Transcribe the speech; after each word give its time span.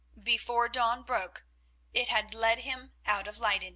Before 0.23 0.67
dawn 0.67 1.03
broke 1.03 1.45
it 1.93 2.07
had 2.07 2.33
led 2.33 2.61
him 2.61 2.93
out 3.05 3.27
of 3.27 3.37
Leyden. 3.37 3.69